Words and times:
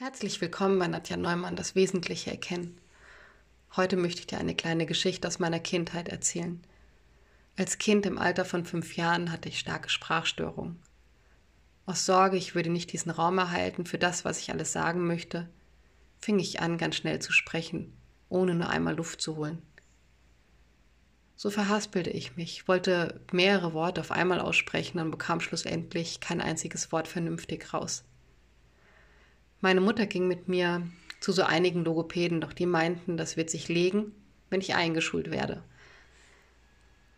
Herzlich 0.00 0.40
willkommen 0.40 0.78
bei 0.78 0.86
Nadja 0.86 1.16
Neumann, 1.16 1.56
das 1.56 1.74
Wesentliche 1.74 2.30
erkennen. 2.30 2.80
Heute 3.74 3.96
möchte 3.96 4.20
ich 4.20 4.28
dir 4.28 4.38
eine 4.38 4.54
kleine 4.54 4.86
Geschichte 4.86 5.26
aus 5.26 5.40
meiner 5.40 5.58
Kindheit 5.58 6.06
erzählen. 6.06 6.62
Als 7.56 7.78
Kind 7.78 8.06
im 8.06 8.16
Alter 8.16 8.44
von 8.44 8.64
fünf 8.64 8.94
Jahren 8.94 9.32
hatte 9.32 9.48
ich 9.48 9.58
starke 9.58 9.88
Sprachstörungen. 9.88 10.78
Aus 11.84 12.06
Sorge, 12.06 12.36
ich 12.36 12.54
würde 12.54 12.70
nicht 12.70 12.92
diesen 12.92 13.10
Raum 13.10 13.38
erhalten 13.38 13.86
für 13.86 13.98
das, 13.98 14.24
was 14.24 14.38
ich 14.38 14.52
alles 14.52 14.72
sagen 14.72 15.04
möchte, 15.04 15.48
fing 16.20 16.38
ich 16.38 16.60
an, 16.60 16.78
ganz 16.78 16.94
schnell 16.94 17.18
zu 17.18 17.32
sprechen, 17.32 17.92
ohne 18.28 18.54
nur 18.54 18.68
einmal 18.68 18.94
Luft 18.94 19.20
zu 19.20 19.34
holen. 19.34 19.60
So 21.34 21.50
verhaspelte 21.50 22.10
ich 22.10 22.36
mich, 22.36 22.68
wollte 22.68 23.20
mehrere 23.32 23.72
Worte 23.72 24.02
auf 24.02 24.12
einmal 24.12 24.38
aussprechen 24.38 25.00
und 25.00 25.10
bekam 25.10 25.40
schlussendlich 25.40 26.20
kein 26.20 26.40
einziges 26.40 26.92
Wort 26.92 27.08
vernünftig 27.08 27.74
raus. 27.74 28.04
Meine 29.60 29.80
Mutter 29.80 30.06
ging 30.06 30.28
mit 30.28 30.48
mir 30.48 30.86
zu 31.20 31.32
so 31.32 31.42
einigen 31.42 31.84
Logopäden, 31.84 32.40
doch 32.40 32.52
die 32.52 32.66
meinten, 32.66 33.16
das 33.16 33.36
wird 33.36 33.50
sich 33.50 33.68
legen, 33.68 34.14
wenn 34.50 34.60
ich 34.60 34.74
eingeschult 34.74 35.30
werde. 35.30 35.62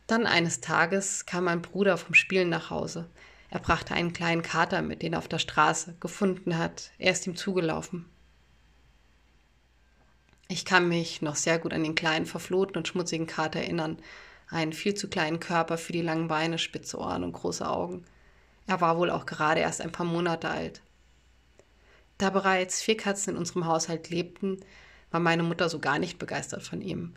Dann 0.06 0.26
eines 0.26 0.60
Tages 0.60 1.26
kam 1.26 1.44
mein 1.44 1.62
Bruder 1.62 1.98
vom 1.98 2.14
Spielen 2.14 2.48
nach 2.48 2.70
Hause. 2.70 3.08
Er 3.50 3.60
brachte 3.60 3.94
einen 3.94 4.12
kleinen 4.12 4.42
Kater 4.42 4.80
mit, 4.80 5.02
den 5.02 5.12
er 5.12 5.18
auf 5.18 5.28
der 5.28 5.38
Straße 5.38 5.96
gefunden 6.00 6.56
hat. 6.56 6.90
Er 6.98 7.12
ist 7.12 7.26
ihm 7.26 7.36
zugelaufen. 7.36 8.06
Ich 10.48 10.64
kann 10.64 10.88
mich 10.88 11.22
noch 11.22 11.36
sehr 11.36 11.58
gut 11.58 11.72
an 11.72 11.84
den 11.84 11.94
kleinen, 11.94 12.26
verflohten 12.26 12.76
und 12.76 12.88
schmutzigen 12.88 13.26
Kater 13.26 13.60
erinnern. 13.60 13.98
Einen 14.48 14.72
viel 14.72 14.94
zu 14.94 15.08
kleinen 15.08 15.38
Körper 15.38 15.78
für 15.78 15.92
die 15.92 16.02
langen 16.02 16.26
Beine, 16.26 16.58
spitze 16.58 16.98
Ohren 16.98 17.22
und 17.22 17.32
große 17.32 17.68
Augen. 17.68 18.04
Er 18.66 18.80
war 18.80 18.98
wohl 18.98 19.10
auch 19.10 19.26
gerade 19.26 19.60
erst 19.60 19.80
ein 19.80 19.92
paar 19.92 20.06
Monate 20.06 20.48
alt. 20.48 20.80
Da 22.20 22.28
bereits 22.28 22.82
vier 22.82 22.98
Katzen 22.98 23.32
in 23.32 23.38
unserem 23.38 23.64
Haushalt 23.64 24.10
lebten, 24.10 24.60
war 25.10 25.20
meine 25.20 25.42
Mutter 25.42 25.70
so 25.70 25.78
gar 25.78 25.98
nicht 25.98 26.18
begeistert 26.18 26.62
von 26.62 26.82
ihm, 26.82 27.14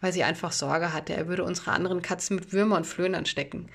weil 0.00 0.12
sie 0.12 0.24
einfach 0.24 0.50
Sorge 0.50 0.92
hatte, 0.92 1.14
er 1.14 1.28
würde 1.28 1.44
unsere 1.44 1.70
anderen 1.70 2.02
Katzen 2.02 2.34
mit 2.34 2.52
Würmer 2.52 2.76
und 2.76 2.84
Flöhen 2.84 3.14
anstecken. 3.14 3.68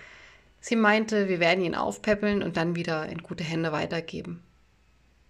Sie 0.59 0.75
meinte, 0.75 1.29
wir 1.29 1.39
werden 1.39 1.63
ihn 1.63 1.73
aufpäppeln 1.73 2.43
und 2.43 2.57
dann 2.57 2.75
wieder 2.75 3.07
in 3.07 3.23
gute 3.23 3.45
Hände 3.45 3.71
weitergeben. 3.71 4.43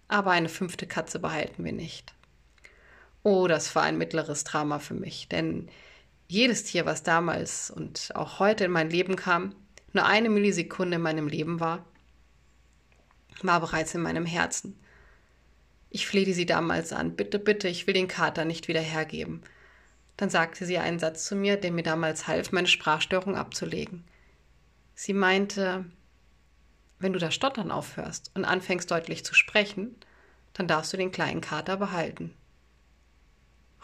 Aber 0.08 0.32
eine 0.32 0.48
fünfte 0.48 0.88
Katze 0.88 1.20
behalten 1.20 1.64
wir 1.64 1.72
nicht. 1.72 2.14
Oh, 3.22 3.46
das 3.46 3.76
war 3.76 3.84
ein 3.84 3.96
mittleres 3.96 4.42
Drama 4.42 4.80
für 4.80 4.94
mich, 4.94 5.28
denn 5.28 5.68
jedes 6.26 6.64
Tier, 6.64 6.84
was 6.84 7.04
damals 7.04 7.70
und 7.70 8.10
auch 8.16 8.40
heute 8.40 8.64
in 8.64 8.72
mein 8.72 8.90
Leben 8.90 9.14
kam, 9.14 9.54
nur 9.92 10.04
eine 10.04 10.30
Millisekunde 10.30 10.96
in 10.96 11.02
meinem 11.02 11.28
Leben 11.28 11.60
war, 11.60 11.84
war 13.40 13.60
bereits 13.60 13.94
in 13.94 14.02
meinem 14.02 14.26
Herzen. 14.26 14.76
Ich 15.90 16.06
flehte 16.06 16.34
sie 16.34 16.46
damals 16.46 16.92
an, 16.92 17.16
bitte, 17.16 17.38
bitte, 17.38 17.68
ich 17.68 17.86
will 17.86 17.94
den 17.94 18.08
Kater 18.08 18.44
nicht 18.44 18.68
wieder 18.68 18.80
hergeben. 18.80 19.42
Dann 20.16 20.30
sagte 20.30 20.66
sie 20.66 20.78
einen 20.78 20.98
Satz 20.98 21.24
zu 21.24 21.36
mir, 21.36 21.56
der 21.56 21.70
mir 21.70 21.82
damals 21.82 22.26
half, 22.26 22.52
meine 22.52 22.66
Sprachstörung 22.66 23.36
abzulegen. 23.36 24.04
Sie 24.94 25.12
meinte, 25.14 25.84
wenn 26.98 27.12
du 27.12 27.18
das 27.18 27.34
Stottern 27.34 27.70
aufhörst 27.70 28.32
und 28.34 28.44
anfängst 28.44 28.90
deutlich 28.90 29.24
zu 29.24 29.34
sprechen, 29.34 29.96
dann 30.54 30.66
darfst 30.66 30.92
du 30.92 30.96
den 30.96 31.12
kleinen 31.12 31.40
Kater 31.40 31.76
behalten. 31.76 32.34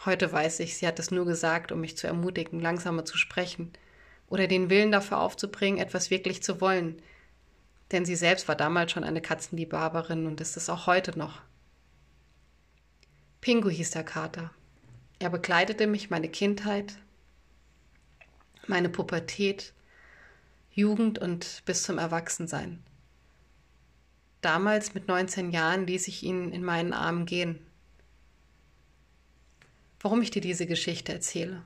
Heute 0.03 0.31
weiß 0.31 0.59
ich, 0.59 0.77
sie 0.77 0.85
hat 0.85 0.99
es 0.99 1.11
nur 1.11 1.25
gesagt, 1.25 1.71
um 1.71 1.79
mich 1.79 1.97
zu 1.97 2.05
ermutigen, 2.05 2.59
langsamer 2.59 3.05
zu 3.05 3.17
sprechen 3.17 3.71
oder 4.27 4.47
den 4.47 4.69
Willen 4.69 4.91
dafür 4.91 5.19
aufzubringen, 5.19 5.79
etwas 5.79 6.11
wirklich 6.11 6.43
zu 6.43 6.59
wollen. 6.59 7.01
Denn 7.91 8.03
sie 8.03 8.15
selbst 8.15 8.47
war 8.47 8.55
damals 8.55 8.91
schon 8.91 9.03
eine 9.03 9.21
Katzenliebhaberin 9.21 10.27
und 10.27 10.41
ist 10.41 10.57
es 10.57 10.69
auch 10.69 10.85
heute 10.85 11.17
noch. 11.17 11.41
Pingu 13.45 13.69
hieß 13.69 13.91
der 13.91 14.03
Kater. 14.03 14.49
Er 15.19 15.29
begleitete 15.29 15.85
mich 15.85 16.09
meine 16.09 16.29
Kindheit, 16.29 16.95
meine 18.65 18.89
Pubertät, 18.89 19.71
Jugend 20.71 21.19
und 21.19 21.61
bis 21.63 21.83
zum 21.83 21.99
Erwachsensein. 21.99 22.81
Damals 24.41 24.95
mit 24.95 25.07
19 25.07 25.51
Jahren 25.51 25.85
ließ 25.85 26.07
ich 26.07 26.23
ihn 26.23 26.51
in 26.53 26.63
meinen 26.63 26.91
Armen 26.91 27.27
gehen. 27.27 27.59
Warum 29.99 30.23
ich 30.23 30.31
dir 30.31 30.41
diese 30.41 30.65
Geschichte 30.65 31.13
erzähle? 31.13 31.61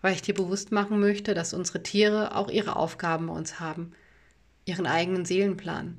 Weil 0.00 0.14
ich 0.14 0.22
dir 0.22 0.32
bewusst 0.32 0.72
machen 0.72 1.00
möchte, 1.00 1.34
dass 1.34 1.52
unsere 1.52 1.82
Tiere 1.82 2.34
auch 2.34 2.48
ihre 2.48 2.76
Aufgaben 2.76 3.26
bei 3.26 3.34
uns 3.34 3.60
haben, 3.60 3.92
ihren 4.64 4.86
eigenen 4.86 5.26
Seelenplan. 5.26 5.98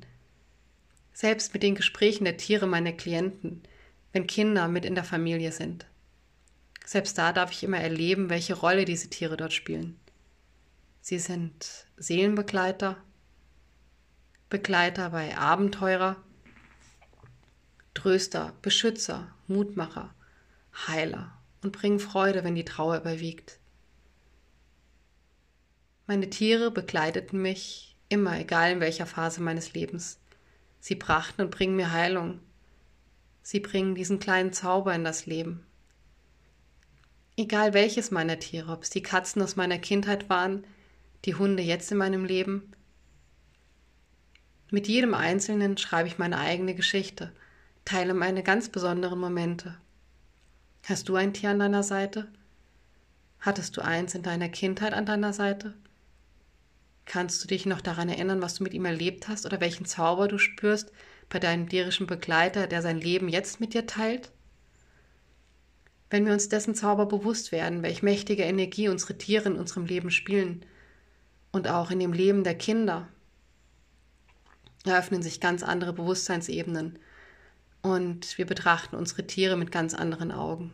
Selbst 1.12 1.54
mit 1.54 1.62
den 1.62 1.76
Gesprächen 1.76 2.24
der 2.24 2.38
Tiere 2.38 2.66
meiner 2.66 2.92
Klienten 2.92 3.62
wenn 4.12 4.26
Kinder 4.26 4.68
mit 4.68 4.84
in 4.84 4.94
der 4.94 5.04
Familie 5.04 5.52
sind. 5.52 5.86
Selbst 6.84 7.16
da 7.18 7.32
darf 7.32 7.52
ich 7.52 7.62
immer 7.62 7.78
erleben, 7.78 8.30
welche 8.30 8.54
Rolle 8.54 8.84
diese 8.84 9.08
Tiere 9.08 9.36
dort 9.36 9.52
spielen. 9.52 9.98
Sie 11.00 11.18
sind 11.18 11.86
Seelenbegleiter, 11.96 12.96
Begleiter 14.48 15.10
bei 15.10 15.36
Abenteurer, 15.38 16.16
Tröster, 17.94 18.54
Beschützer, 18.62 19.32
Mutmacher, 19.46 20.12
Heiler 20.88 21.32
und 21.62 21.72
bringen 21.72 22.00
Freude, 22.00 22.42
wenn 22.44 22.54
die 22.54 22.64
Trauer 22.64 22.96
überwiegt. 22.96 23.58
Meine 26.06 26.28
Tiere 26.28 26.72
begleiteten 26.72 27.40
mich 27.40 27.96
immer, 28.08 28.38
egal 28.40 28.72
in 28.72 28.80
welcher 28.80 29.06
Phase 29.06 29.40
meines 29.40 29.74
Lebens. 29.74 30.18
Sie 30.80 30.96
brachten 30.96 31.42
und 31.42 31.50
bringen 31.50 31.76
mir 31.76 31.92
Heilung, 31.92 32.40
Sie 33.42 33.60
bringen 33.60 33.94
diesen 33.94 34.18
kleinen 34.18 34.52
Zauber 34.52 34.94
in 34.94 35.04
das 35.04 35.26
Leben. 35.26 35.64
Egal 37.36 37.72
welches 37.72 38.10
meiner 38.10 38.38
Tiere, 38.38 38.72
ob 38.72 38.82
es 38.82 38.90
die 38.90 39.02
Katzen 39.02 39.40
aus 39.42 39.56
meiner 39.56 39.78
Kindheit 39.78 40.28
waren, 40.28 40.64
die 41.24 41.34
Hunde 41.34 41.62
jetzt 41.62 41.90
in 41.90 41.98
meinem 41.98 42.24
Leben. 42.24 42.72
Mit 44.70 44.88
jedem 44.88 45.14
Einzelnen 45.14 45.76
schreibe 45.76 46.08
ich 46.08 46.18
meine 46.18 46.38
eigene 46.38 46.74
Geschichte, 46.74 47.32
teile 47.84 48.14
meine 48.14 48.42
ganz 48.42 48.68
besonderen 48.68 49.18
Momente. 49.18 49.76
Hast 50.84 51.08
du 51.08 51.16
ein 51.16 51.34
Tier 51.34 51.50
an 51.50 51.58
deiner 51.58 51.82
Seite? 51.82 52.28
Hattest 53.40 53.76
du 53.76 53.80
eins 53.80 54.14
in 54.14 54.22
deiner 54.22 54.48
Kindheit 54.48 54.92
an 54.92 55.06
deiner 55.06 55.32
Seite? 55.32 55.74
Kannst 57.06 57.42
du 57.42 57.48
dich 57.48 57.66
noch 57.66 57.80
daran 57.80 58.08
erinnern, 58.08 58.42
was 58.42 58.54
du 58.54 58.64
mit 58.64 58.74
ihm 58.74 58.84
erlebt 58.84 59.28
hast 59.28 59.46
oder 59.46 59.60
welchen 59.60 59.86
Zauber 59.86 60.28
du 60.28 60.38
spürst, 60.38 60.92
bei 61.30 61.38
deinem 61.38 61.68
tierischen 61.68 62.06
Begleiter, 62.06 62.66
der 62.66 62.82
sein 62.82 63.00
Leben 63.00 63.28
jetzt 63.28 63.60
mit 63.60 63.72
dir 63.72 63.86
teilt? 63.86 64.30
Wenn 66.10 66.26
wir 66.26 66.32
uns 66.32 66.48
dessen 66.48 66.74
Zauber 66.74 67.06
bewusst 67.06 67.52
werden, 67.52 67.82
welch 67.82 68.02
mächtige 68.02 68.42
Energie 68.42 68.88
unsere 68.88 69.16
Tiere 69.16 69.48
in 69.48 69.56
unserem 69.56 69.86
Leben 69.86 70.10
spielen 70.10 70.66
und 71.52 71.68
auch 71.68 71.90
in 71.90 72.00
dem 72.00 72.12
Leben 72.12 72.44
der 72.44 72.56
Kinder, 72.56 73.08
eröffnen 74.84 75.22
sich 75.22 75.40
ganz 75.40 75.62
andere 75.62 75.92
Bewusstseinsebenen 75.92 76.98
und 77.82 78.36
wir 78.36 78.46
betrachten 78.46 78.96
unsere 78.96 79.26
Tiere 79.26 79.56
mit 79.56 79.70
ganz 79.70 79.94
anderen 79.94 80.32
Augen. 80.32 80.72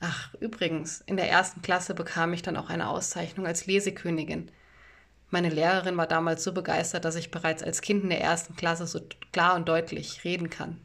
Ach, 0.00 0.32
übrigens, 0.34 1.02
in 1.06 1.16
der 1.16 1.28
ersten 1.28 1.62
Klasse 1.62 1.94
bekam 1.94 2.32
ich 2.32 2.42
dann 2.42 2.56
auch 2.56 2.70
eine 2.70 2.88
Auszeichnung 2.88 3.46
als 3.46 3.66
Lesekönigin. 3.66 4.50
Meine 5.30 5.50
Lehrerin 5.50 5.96
war 5.96 6.06
damals 6.06 6.42
so 6.42 6.52
begeistert, 6.52 7.04
dass 7.04 7.16
ich 7.16 7.30
bereits 7.30 7.62
als 7.62 7.82
Kind 7.82 8.02
in 8.02 8.10
der 8.10 8.20
ersten 8.20 8.56
Klasse 8.56 8.86
so 8.86 9.00
klar 9.32 9.56
und 9.56 9.68
deutlich 9.68 10.24
reden 10.24 10.48
kann. 10.48 10.80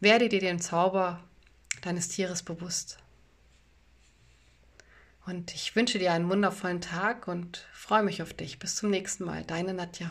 Werde 0.00 0.28
dir 0.28 0.40
den 0.40 0.60
Zauber 0.60 1.20
deines 1.82 2.08
Tieres 2.08 2.42
bewusst. 2.42 2.98
Und 5.26 5.54
ich 5.54 5.74
wünsche 5.74 5.98
dir 5.98 6.12
einen 6.12 6.28
wundervollen 6.28 6.80
Tag 6.80 7.28
und 7.28 7.66
freue 7.72 8.02
mich 8.02 8.20
auf 8.20 8.34
dich. 8.34 8.58
Bis 8.58 8.76
zum 8.76 8.90
nächsten 8.90 9.24
Mal. 9.24 9.44
Deine 9.44 9.72
Nadja. 9.72 10.10